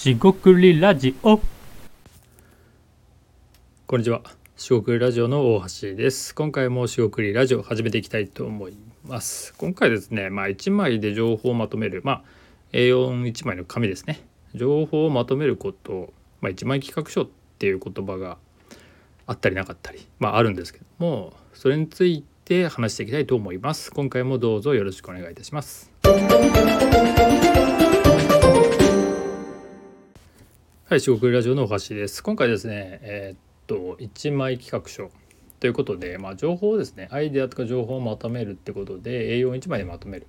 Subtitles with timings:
[0.00, 1.38] しごくりラジオ
[3.86, 4.22] こんにちは。
[4.56, 6.34] しごくりラジオの大橋です。
[6.34, 9.52] 今回もしごくりラジオ始めていきたいと思います。
[9.58, 12.22] 今回ですね、まあ1枚で情報をまとめる、まあ
[12.72, 14.22] A41 枚の紙ですね。
[14.54, 18.38] 情報をまとめること、まあ1枚企画書っていう言葉が
[19.26, 23.92] あったりなかったり、まああるんですけども、それについて話していきたいと思います。
[23.92, 25.92] 今回もどうぞよろしくお願いいたします。
[30.90, 32.20] はい、四国ラジオのお橋です。
[32.20, 35.12] 今回ですね、えーっと、一枚企画書
[35.60, 40.26] ということで、まあ、情報をですね、アイデアとか情報をまとめるってことで、A41 枚でまとめる。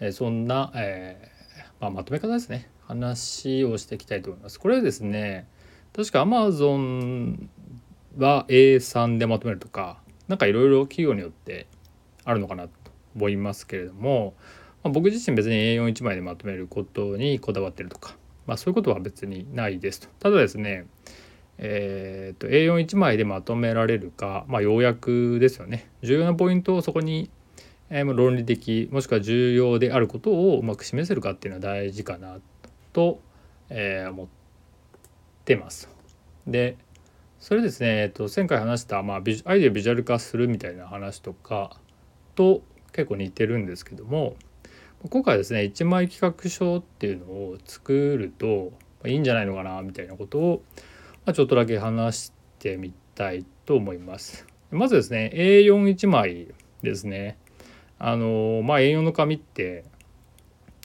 [0.00, 2.68] えーそんな、えーまあ、まとめ方ですね。
[2.88, 4.58] 話をしていきたいと思います。
[4.58, 5.46] これですね、
[5.94, 7.46] 確か Amazon
[8.18, 11.68] は A3 でまとめるとか、なんかいろいろ企業によって
[12.24, 12.70] あるのかなと
[13.14, 14.34] 思いますけれども、
[14.82, 18.16] まあ、僕自身別に A41 枚でまとめることにこだわってるとか、
[18.48, 20.08] まあ、そういうことは別にないですと。
[20.18, 20.86] ただですね、
[21.58, 25.90] えー、と A41 枚でまとめられるか、まあ、要約ですよね。
[26.02, 27.30] 重要なポイントをそこに、
[27.90, 32.38] えー論理的もしくは重要であることをうまく示せるかっていうのは大事かな
[32.94, 33.20] と、
[33.68, 34.26] えー思っ
[35.44, 35.90] てます。
[36.46, 36.78] で
[37.38, 41.76] それですね、えっと、前回話した、まあ、アイデアビジュアル化するみたいな話とか
[42.34, 42.62] と
[42.92, 44.36] 結構似てるんですけども
[45.06, 48.72] 今回ですね一枚企画書っていうのを作ると
[49.06, 50.62] いいんじゃないのかなみたいなことを、
[51.24, 54.44] ま、ちょっとだけ話してみたいと思います。
[54.72, 56.48] まずですね A41 枚
[56.82, 57.38] ですね。
[58.00, 59.84] あのまあ A4 の紙って、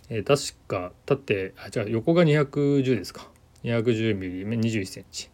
[0.09, 3.27] えー確か縦あ違う横が210ですか。
[3.63, 5.31] 210mm21 センチ、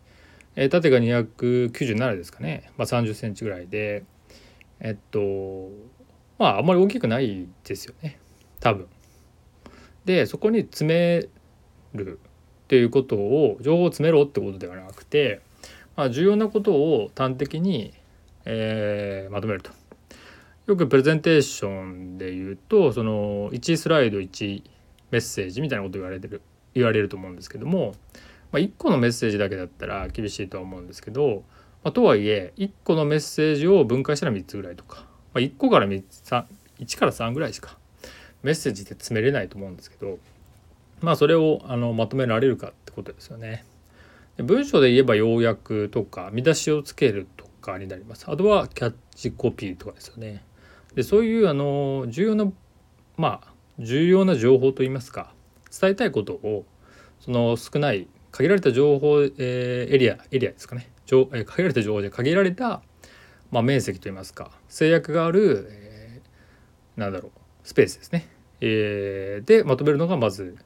[0.56, 4.06] えー縦が297ですかね、まあ、30センチぐらいで。
[4.80, 5.70] えっと
[6.38, 8.20] まああんまり大きくないですよね。
[8.60, 8.88] 多分。
[10.06, 11.28] でそこに詰め
[11.94, 12.20] る
[12.64, 15.42] っていうことを情報を詰めろってことではなくて、
[15.96, 17.94] まあ、重要なことを端的に、
[18.46, 19.72] えーまとめると。
[20.68, 24.64] よくプレゼンテーションで言うとその1スライド1
[25.10, 26.44] メッセージみたいなこと言われてる
[26.76, 27.96] 言われると思うんですけども、
[28.52, 31.44] まあ、1個のメッセージだけだったら厳しいとは思うんですけど、
[31.84, 36.46] まあ、とはいえ1個のメッセージを分解したら3つぐらいとか、まあ、1個から3 3
[36.82, 37.80] 1から3ぐらいしか
[38.44, 40.18] メッセージって詰めれないと思うんですけど
[41.02, 43.66] まあそれをあのまとめられるかってことですよね。
[44.38, 48.26] で文章で言えば要約とか見出しをつけるとかになります。
[48.28, 50.44] あとはキャッチコピーとかですよね。
[50.96, 52.52] でそういうあの重要な
[53.18, 55.32] まあ重要な情報といいますか
[55.80, 56.66] 伝えたいことを
[57.22, 62.82] その少ない限られた情報、えーエリアエリアですかね、えー限られた情報で限られた、
[63.52, 67.39] まあ、面積といいますか制約がある、えーなんだろう
[67.70, 68.28] スペースですね、
[68.62, 70.58] えーでまとめるのがまず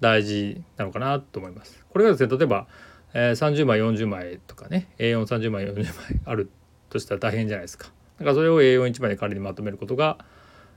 [0.00, 1.82] 大事なのかなと思います。
[1.90, 2.66] これがですね例えば、
[3.14, 6.50] えー30枚40枚とかね A430 枚40枚ある
[6.90, 7.86] としたら大変じゃないですか。
[8.18, 10.18] だからそれを A41 枚で仮にまとめることが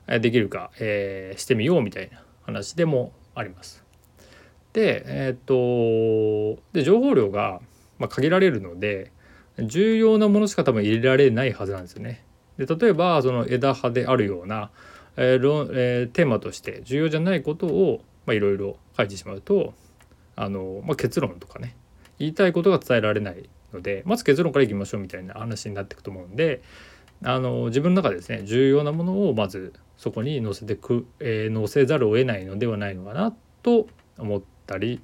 [0.08, 3.84] できるか、えーしてみようみたいな話でもあります。
[4.72, 7.60] でえーっとで情報量が、
[8.00, 9.12] まあ、限られるので
[9.60, 12.24] 重要なものしか多分入れられないはずなんですよね。
[12.58, 14.72] で例えばその枝葉であるような、
[15.18, 19.74] えー論えーテーマとして重要じゃないことをまあいろいろ書いてしまうと
[20.36, 21.76] あの、まあ、結論とかね
[22.20, 26.62] 言いたいことが伝えられないのでまず結論からいきましょうみたいな話になっていくと思うんで
[27.24, 35.02] あの自分の中でですね重要なものをまずそこに載せてく、えー載せざるを得ないのではないのかなと思ったり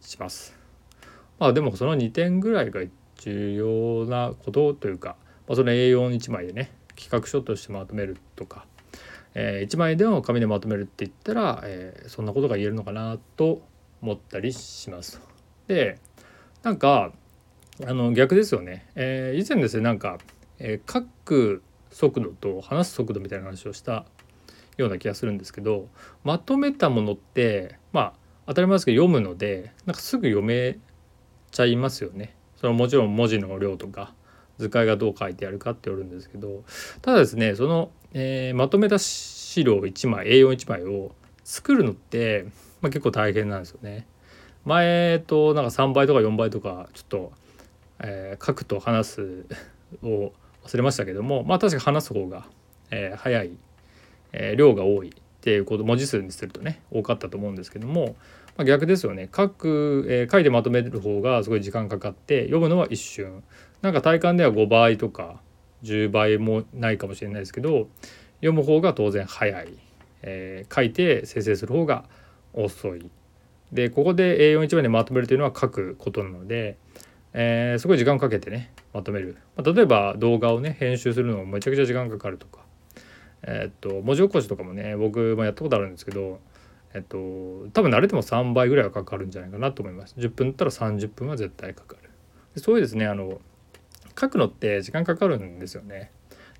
[0.00, 0.58] します。
[1.38, 2.80] まあでもその2点ぐらいが
[3.16, 5.16] 重要なことというか、
[5.46, 8.66] まあ、その A41 枚でね企画書としてまとめるとか、
[9.34, 13.62] え1枚での紙でまとめるって言ったら、えーそんなことが言えるのかなと
[14.02, 15.20] 思ったりします。
[15.66, 15.98] で
[16.62, 17.12] なんか
[17.86, 20.18] あの逆ですよね、えー以前ですねなんか、
[20.58, 24.04] えー書く速度と話す速度みたいな話をした
[24.76, 25.88] ような気がするんですけど
[26.24, 28.12] まとめたものってまあ
[28.46, 30.78] 当たり前ですけど読むのでなんかすぐ読め
[31.50, 32.34] ちゃいますよね。
[32.56, 34.12] そのもちろん文字の量とか
[34.58, 36.64] 図解がどう書いてあるかって言われるんですけど
[37.02, 42.46] ただですねその、えーまとめた資料1枚 A41 枚を作るのって、
[42.80, 44.06] まあ、結構大変なんですよね。
[44.64, 47.32] 前となんか3倍とか4倍とかちょっと、
[47.98, 49.46] えー書くと話す
[50.02, 50.32] を
[50.64, 52.46] 忘れましたけどもまあ確か話す方が、
[52.90, 53.50] えー早い、
[54.32, 58.16] えー量が多いっていうこと文字数にするとね多かったと思うんですけども、
[58.56, 63.42] まあ、逆ですよね書く、えー書いてまとめる方がすごい時間かかって読むのは一瞬
[63.82, 65.40] なんか体感では5倍とか
[65.84, 67.88] 10倍もないかもしれないですけど
[68.36, 69.68] 読む方が当然早い、
[70.22, 72.04] えー書いて生成する方が
[72.52, 73.10] 遅い。
[73.72, 76.76] でここで A41 枚でまとめるというのは書くことなので、
[77.32, 82.64] えー、すごい時間をかけてねまとめる、まあ、例えば動画をね編集するのもめちゃくちゃ時間かかるとか。
[83.46, 86.40] えー、っと文字起こしとかもね僕もやったことあるんですけど
[86.94, 87.18] えっと
[87.74, 90.14] 多分慣れても3倍ぐらいはかかるんじゃないかなと思います。
[90.16, 92.10] 10分だったら30分は絶対かかる。
[92.60, 93.40] そういうですねあの
[94.18, 96.10] 書くのって時間かかるんですよね。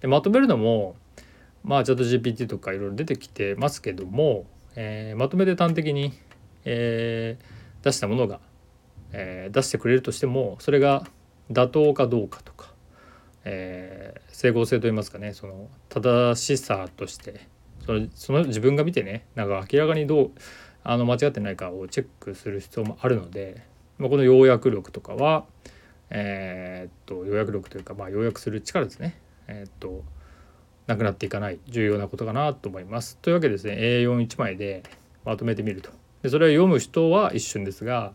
[0.00, 0.96] でまとめるのも
[1.62, 4.46] まあチャット GPT とかいろいろ出てきてますけども、
[4.76, 6.12] えー、まとめて端的に
[6.64, 8.40] えー、出したものが、
[9.12, 11.06] えー、出してくれるとしてもそれが
[11.50, 12.72] 妥当かどうかとか、
[13.44, 17.46] えー、整合性といいますかねその正しさとして
[17.84, 20.30] そのその自分が見てねなんか明らかにどう
[20.82, 23.62] あの間違ってないかをチェックする必要もあるので、
[23.98, 25.44] まあ、この要約力とかは
[26.16, 29.18] えー、っと要約力というか、まあ、要約する力ですね
[29.48, 30.04] えー、っと
[30.86, 33.16] なくなっていかない重要なことかなと思います。
[33.18, 34.82] というわけでですね A41 枚で
[35.24, 35.90] まとめてみると
[36.22, 38.12] でそれを読む人は一瞬ですが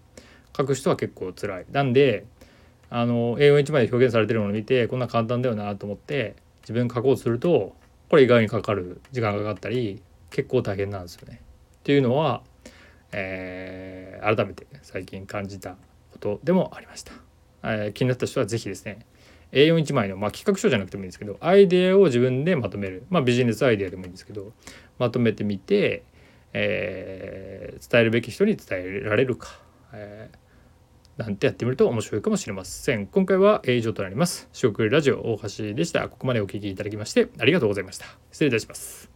[0.56, 2.26] 書く人は結構辛いなんで
[2.90, 7.76] あの英語1枚で表現されてるものを見てこんな簡単だよなと思って自分書こうとすると
[8.10, 11.42] これ意外にかかる時間がかかったり結構大変なんですよね。
[11.80, 12.42] っていうのは、
[13.12, 15.76] えー、改めて最近感じた
[16.12, 17.29] ことでもありました。
[17.64, 19.06] えー、気になった人は是非ですね
[19.52, 24.52] A41 枚の、まあ、企画書じゃなくてもいいんですけどアイデアを自分でまとめる、まあ、ビジネスアイデアでもいいんですけど
[25.00, 26.04] まとめてみて、
[26.54, 29.60] えー、伝えるべき人に伝えられるか、
[29.94, 33.08] えー、なんてやってみると面白いかもしれません。
[33.08, 34.50] 今回は以上となります。
[34.54, 36.08] 食ラジオ大橋でした。
[36.10, 38.06] ここまでお聞きいただきましてありがとうございました。
[38.32, 39.09] 失礼いたします。